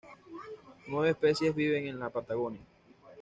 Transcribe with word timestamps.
Nueve 0.87 1.11
especies 1.11 1.53
viven 1.53 1.85
en 1.85 1.99
la 1.99 2.09
Patagonia. 2.09 2.65